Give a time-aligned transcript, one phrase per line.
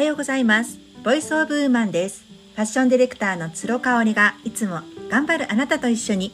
[0.00, 0.78] はようございます。
[1.04, 2.24] ボイスオブウーマンです。
[2.54, 4.80] ファッションディレクターの鶴香織がいつも
[5.10, 6.32] 頑張るあなたと一緒に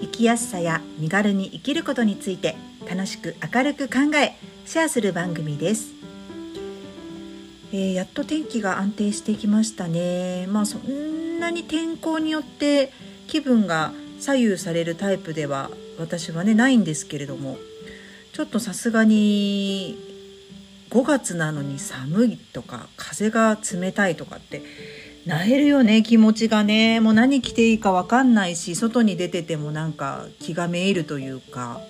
[0.00, 2.54] 生きやすさや身軽に生きることについて
[2.88, 4.36] 楽しく明るく考え
[4.66, 5.90] シェアする番組です。
[7.72, 10.46] えー、やっと天気が安定してきましたね。
[10.46, 12.92] まあそんなに天候によって
[13.26, 17.58] 気分が左右されるタイプでは私はねないんですけれども
[18.32, 20.11] ちょっとさすがに
[20.92, 24.62] 5月なのに寒いとか風が冷たいとかって
[25.24, 31.80] なえるよね気持ちがねもう何着ていいか分かんないし外に出ててもなんか気がめいるというか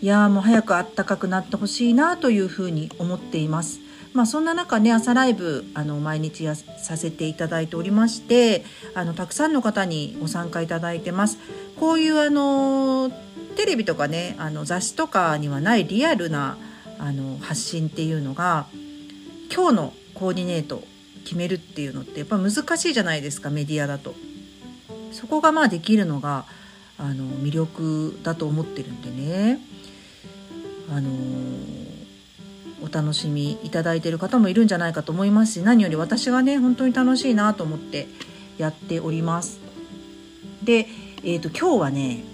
[0.00, 3.80] いやもう早くあったかくなってほしいなというふうに思っています。
[4.14, 8.64] まあ、そんな中ね朝ライブあの毎日やさせていただいておりまして
[8.94, 11.38] あのたくさんの方にご参加いただいてます。
[11.78, 13.10] こういうあの
[13.56, 16.56] テレビとかねあの雑誌とかにはないリアルな
[16.98, 18.66] あの発信っていうのが
[19.54, 20.82] 今日のコーディネート
[21.24, 24.14] 決めるっていうのってやっぱ難しいじゃないですかメディアだと。
[25.12, 26.44] そこがまあできるのが
[26.98, 29.60] あの魅力だと思ってるんでね。
[30.90, 31.10] あの
[32.80, 38.06] お楽しみいただいてる方もいるんじゃないかと思いますし何より私がね本当に楽しいなと思って
[38.56, 39.60] やっております。
[40.62, 40.86] で、
[41.22, 42.24] えー、と今日はね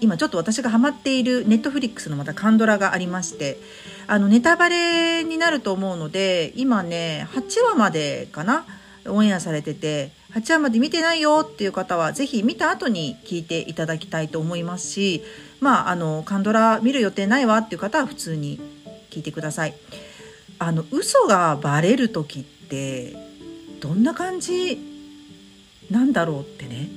[0.00, 3.58] 今ちょっと私がハマっているネットフリックスのまたカンドラがありまして
[4.06, 8.64] あのネタバレになると思うので今ね8話までかな
[9.06, 15.22] オンエアされてて8話まで見てないよっていう方は是非見た後に聞いていただきたいと思いますし
[15.60, 18.60] まああのカンドラ見る予定ないわっていう方は普通に
[19.10, 19.74] 聞いてください。
[20.60, 23.16] あの嘘がバレる時って
[23.80, 24.78] どんな感じ
[25.90, 26.88] なんだろうってね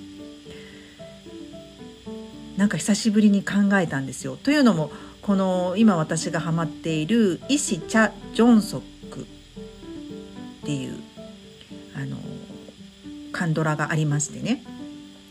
[2.61, 4.37] なんか久しぶりに考えたんですよ。
[4.37, 4.91] というのも
[5.23, 9.23] この今私がハマっているイシ・チャ・ジョンソクっ
[10.63, 10.99] ていう
[11.95, 12.17] あの
[13.31, 14.63] カンドラがありましてね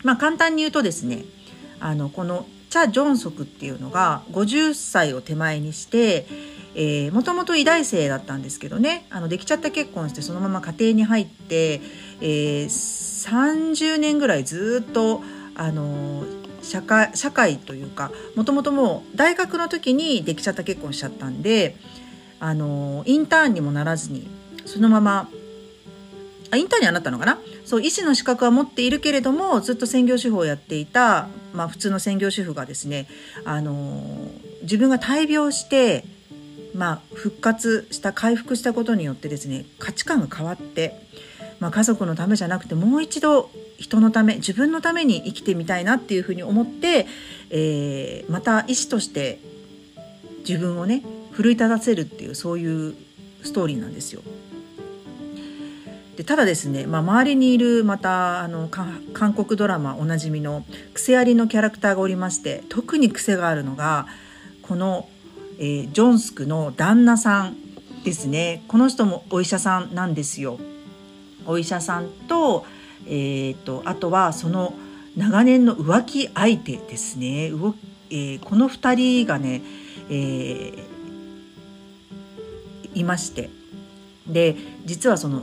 [0.02, 1.24] まあ簡単に言うとですね
[1.78, 6.26] あのこのチャ・ジョンソクっていうのが50歳を手前にして
[7.12, 11.80] もともと医大生だったんですけどねあのできちゃった結婚してそのまま家庭に入って、
[12.20, 15.22] えー、30年ぐらいずっと
[15.54, 16.24] あの
[16.62, 21.76] 社会社会というかもともともう大学の時にできちゃった結婚しちゃったんで
[22.38, 24.28] あのインターンにもならずに
[24.66, 25.28] そのまま
[26.50, 27.38] あインターンにはなったのかな？
[27.64, 33.06] そう医師の資格は持っているけれどもずっと専業主婦をやっていた、まあ、普通の専業主婦がですね
[33.44, 34.28] あの
[34.62, 36.04] 自分が大病して
[36.72, 40.94] まあ、復活した回復したことによってですね価値観が変わって、
[41.58, 43.50] まあ、家族のためじゃなくてもう一度
[43.80, 47.06] 人のため自分のために生きてみたいなっていうふうに思って、
[47.50, 49.40] えー、また医師として
[50.48, 51.02] 自分をね
[51.32, 52.94] 奮い立たせるっていうそういう
[53.42, 54.22] ストーリーなんですよ。
[56.16, 64.06] でただですね、まあ、周りにいるまたあの韓国ドラマおなじみの癖ありのキャラクターがおりまして特に癖があるのが
[64.62, 65.08] この
[65.62, 67.56] えー、ジョンスクの旦那さん
[68.02, 70.58] ですねこの人もお医者さんなんですよ。
[71.46, 72.64] お医者さんと,、
[73.10, 74.72] えーと、あとはその
[75.16, 79.62] 長年の浮気相手ですね、えー、この2人がね、
[80.08, 80.84] えー、
[82.94, 83.50] いまして。
[84.26, 84.54] で
[84.84, 85.42] 実はその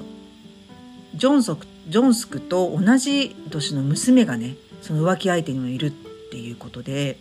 [1.16, 7.18] ジョンソクジョンスクと同じ年の娘がねその浮気相手にもいるっていうことで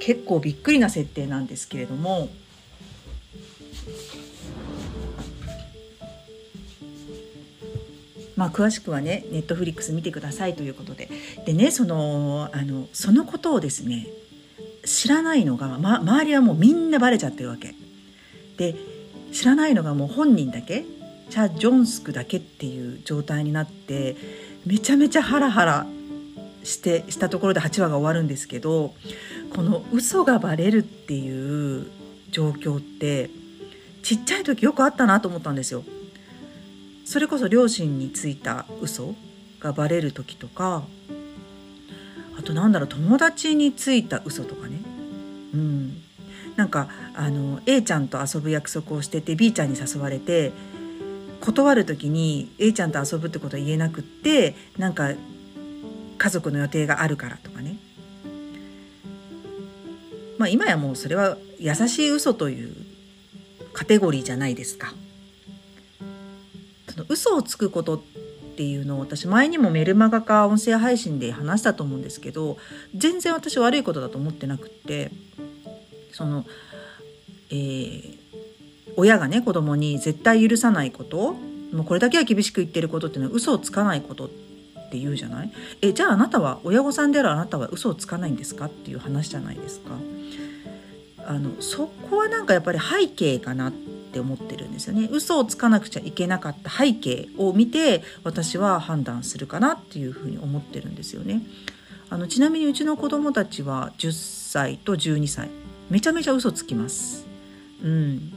[0.00, 2.28] 結構びっくりな設定なんですけれども
[8.36, 11.08] まあ、詳しくはねネットフリックス見てくださいということで
[11.46, 14.06] でねそのあのそのことをですね
[14.84, 17.74] 知らないのが、ま、周りはもうみんなバレちゃってるわけ
[18.56, 18.74] で
[19.32, 20.84] 知らないのがもう本人だけ
[21.30, 24.16] チャ・ジョンスクだけっていう状態になって
[24.66, 25.86] めちゃめちゃハラハラ
[26.64, 28.94] してしたところで8話が終わるんですけど
[29.54, 31.86] この嘘がバレるっていう
[32.30, 33.30] 状況って
[34.02, 35.84] ちっちゃい時よくあったなと思ったんですよ。
[37.12, 39.14] それこそ両親についた嘘
[39.60, 40.82] がバレる時とか
[42.38, 44.80] あとなんだろう友達についた嘘とかね。
[45.52, 46.02] うん、
[46.56, 50.52] なんかあの A ちゃんと遊ぶ約束をしてて B ちゃんに誘われて
[51.42, 55.10] 断る時に A ちゃんと遊ぶってことは言えなくってなんか
[56.16, 57.76] 家族の予定があるからとかね
[60.38, 62.74] まあ、今やもうそれは優しい嘘という
[63.74, 64.94] カテゴリーじゃないですか。
[66.92, 68.00] その嘘をつくことっ
[68.56, 72.58] ていうのを私前にもメルマガか音声配信で話したと思うんですけど
[72.94, 75.10] 全然私悪いことだと思ってなくって
[76.12, 76.44] その、
[77.50, 78.16] えー、
[78.96, 81.32] 親がね子供に絶対許さないこと
[81.72, 84.28] もうこれだけは厳しく言ってることっていうのは嘘をつかないことっ
[84.90, 85.52] て言うじゃない？
[85.80, 89.92] えじゃああなたは親御さんであるあなたは嘘をつかないんですかっていう話じゃないですか。
[91.24, 93.72] あのそこはなんかやっぱり背景かな
[94.12, 95.08] って思ってるんですよね。
[95.10, 101.40] 嘘をつかなくちゃいけなかった背景を見て私は判断するかなっていうふうに思ってるんですよね。
[102.10, 105.48] あのちなみにうちの子供たちは10歳と12歳。
[105.88, 107.26] めちゃめちゃ嘘つきます。
[107.82, 108.32] うん。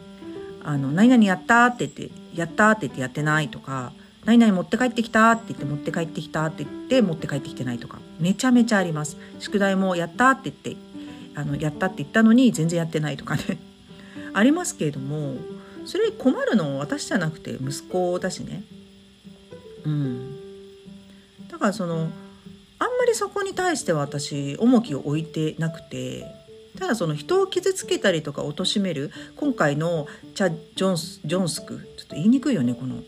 [0.63, 3.92] あの何々やったって言ってやったって言ってやってないとか
[4.25, 8.00] 何々持って帰ってきたって言って持って帰ってきたって言って持って帰ってきてないとか。
[8.19, 9.18] めちゃめちゃあります。
[9.39, 10.77] 宿題もやったって言って
[11.36, 13.60] あのやったって言ったのに全然やってないとかね。
[14.33, 15.36] ありますけれども
[15.86, 18.64] それ困るの私じゃなくて息子だしね。
[19.86, 20.36] うん。
[21.50, 21.96] だからその
[22.80, 26.26] あんまりそこに対しては私重きを置いてなくて
[26.78, 33.04] ただその人を傷つけたりとか貶める今回のチャ・ジョンスジョンスクちょっと言いにくいよねこの。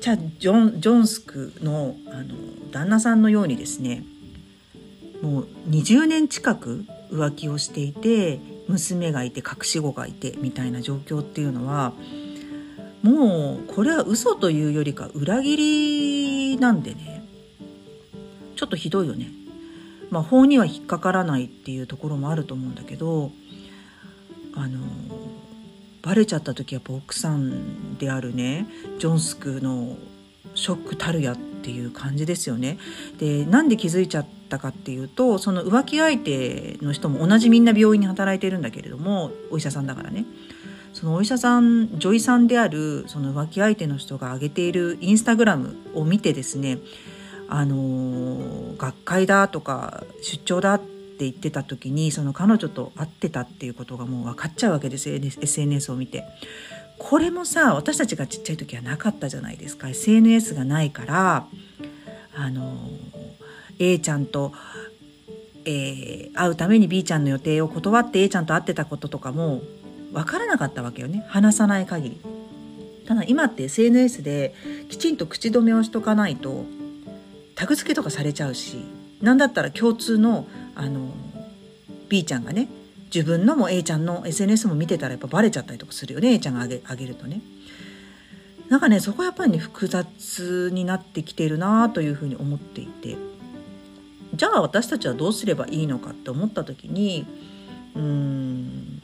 [0.00, 2.34] チャ・ジョンジョンスクのあの
[2.70, 4.04] 旦那さんのようにですね
[5.22, 11.92] もう20年近く浮気をしていて娘がいて隠し子がいてみたいな状況っていうのは
[13.02, 17.24] もうこれは嘘というよりか裏切りなんでね
[18.56, 19.30] ちょっとひどいよね。
[20.10, 23.32] まあ、法には引っかからないっていうところもあると思うんだけど
[24.54, 24.78] あの
[26.02, 28.66] バレちゃった時やっぱ奥さんであるね
[29.00, 29.96] ジョンスクの
[30.54, 32.78] ショックたるやっていう感じですよね。
[33.18, 40.24] でなんで気づいちゃったかっていうとその浮気相手の人も同じみんな病院に働いてるんだけれどもお医者さんだからね
[40.92, 46.78] そのお医者さん女医さんであるその浮気相手の人が上げているインスタグラムを見てですね
[47.48, 50.86] あの学会だとか出張だって
[51.20, 56.24] 言ってた時にその彼女と会ってたっていうことがもう分かっちゃうわけです SNS を見て。
[56.98, 61.46] これもさ私たちがちっちゃい時はなかったじゃないですか SNS がないから
[62.34, 62.74] あの
[63.78, 64.52] A ちゃんと、
[65.64, 69.62] えー、会うために B ちゃんの予定を断って A ちゃんと会ってたこととかも
[70.12, 72.20] 分からなかったわけよね話さない限り。
[73.06, 74.52] ただ今って SNS で
[74.88, 76.64] きちんと口止めをしとかないと
[77.54, 78.84] タグ付けとかされちゃうし
[79.22, 81.10] 何だったら共通のあの
[82.08, 82.68] B ちゃんがね
[83.14, 87.40] 自分のも A ちゃんの SNS も見てたらやっぱバレちゃったりとかするよね A ちゃんがあげあげるとね。
[88.68, 93.16] なんかねそこはやっぱりね複雑になってきてるなというふうに思っていて
[94.36, 97.26] じゃあ私たちはどうすればいいのかって思った時に
[97.94, 99.02] うーん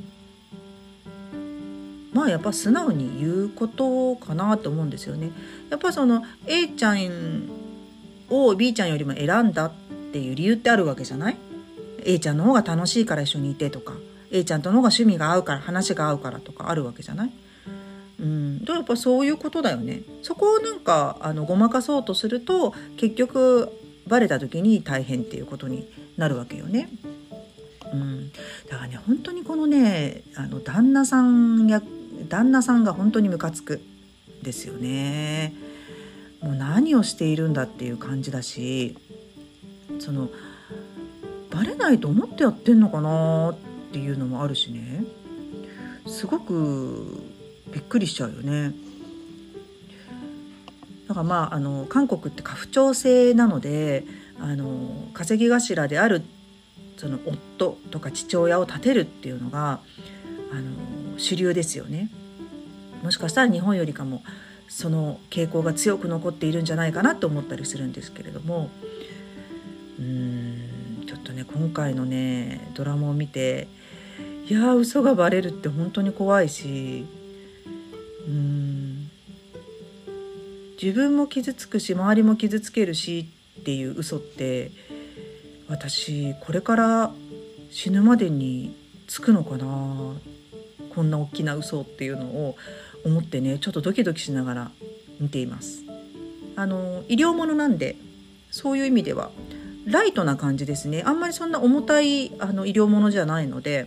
[2.12, 5.30] まあやっぱ素直に言うことかなと思うんですよね。
[5.70, 7.48] やっぱその A ちゃん
[8.28, 9.72] を B ちゃんよりも選んだっ
[10.12, 11.36] ていう理由ってあるわけじゃない
[12.04, 13.94] ?A ちゃんの方が楽しいから一緒にいてとか
[14.30, 17.32] A ちゃんとの方が趣味が合うから話が合うからとかあるわけじゃない？
[18.20, 20.02] うん、だからやっぱそういうことだよね。
[20.22, 23.72] そこをなんかあのごまかそうとすると結局
[24.06, 26.88] バレた時に大変っていうことになるわけよね。
[27.92, 28.32] うん、
[28.70, 31.82] だからね本当にこのねあの旦那さんや
[32.28, 33.80] 旦那さんが本当にムカつく
[34.42, 35.54] ですよね。
[36.40, 38.96] もう何をしているんだっていう感じだし
[40.00, 40.28] その
[41.50, 43.56] バレないと思ってやってんのかなっ
[43.92, 45.04] ていうのもあるしね
[46.06, 47.22] すごく
[47.72, 48.72] びっくりしちゃうよね。
[51.12, 54.04] だからまああの韓国って家父長制なので
[54.40, 56.22] あの稼ぎ頭である
[56.96, 59.80] その夫とか父親を立てるっていうのが
[60.50, 62.08] あの主流ですよね。
[63.02, 64.22] もしかしたら日本よりかも
[64.68, 68.70] その傾向が強く残っているんじゃないかなと思ったりするんですけれども
[69.98, 70.04] うー
[71.02, 73.68] んちょっとね今回のねドラマを見て
[74.48, 77.04] いや嘘がバレるって本当に怖いし
[78.26, 78.71] うーん
[80.82, 83.28] 自分も傷つくし周りも傷つけるし
[83.60, 84.72] っていう嘘って
[85.68, 87.12] 私これから
[87.70, 88.74] 死ぬまでに
[89.06, 89.64] つくのかな
[90.92, 92.56] こんな大きな嘘っていうのを
[93.04, 94.70] 思ってねちょっとドキドキしながら
[95.20, 95.84] 見ています。
[96.56, 97.94] あの医療ものなんで
[98.50, 99.30] そういう意味では
[99.86, 101.04] ライトな感じですね。
[101.06, 103.86] あんまりそんな重たいあの医療ものじゃないので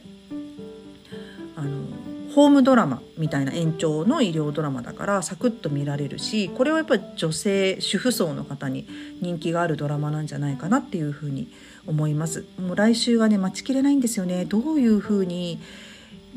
[2.35, 8.85] ホームドラマみたいな延長の医療ドラマだからサクッと見られるしこれはやっぱり女性主婦層の方に
[9.21, 11.47] 人気があるドラマなんじゃないかなっていうふうに
[11.87, 12.45] 思います。
[12.59, 14.43] もう来週がね待ちきれないんですよね。
[14.43, 15.61] どういうふうに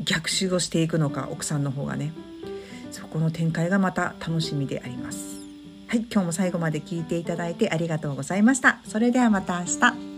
[0.01, 2.13] 逆襲をしていくのか奥さんの方がね。
[2.91, 5.41] そこの展開がまた楽しみであります。
[5.87, 8.79] はい今日も最後まで聞いていただいてありがとうございました。
[8.87, 10.08] それではまた明日。